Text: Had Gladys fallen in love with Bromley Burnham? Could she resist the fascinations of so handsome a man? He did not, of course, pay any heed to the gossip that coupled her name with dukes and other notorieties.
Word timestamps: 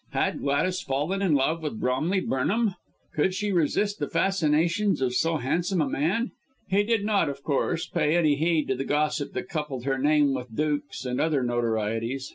Had 0.13 0.39
Gladys 0.39 0.81
fallen 0.81 1.21
in 1.21 1.35
love 1.35 1.61
with 1.61 1.79
Bromley 1.79 2.21
Burnham? 2.21 2.73
Could 3.13 3.35
she 3.35 3.51
resist 3.51 3.99
the 3.99 4.09
fascinations 4.09 4.99
of 4.99 5.13
so 5.13 5.37
handsome 5.37 5.79
a 5.79 5.87
man? 5.87 6.31
He 6.67 6.81
did 6.81 7.05
not, 7.05 7.29
of 7.29 7.43
course, 7.43 7.85
pay 7.85 8.15
any 8.15 8.33
heed 8.35 8.67
to 8.69 8.75
the 8.75 8.83
gossip 8.83 9.33
that 9.33 9.47
coupled 9.49 9.85
her 9.85 9.99
name 9.99 10.33
with 10.33 10.55
dukes 10.57 11.05
and 11.05 11.21
other 11.21 11.43
notorieties. 11.43 12.29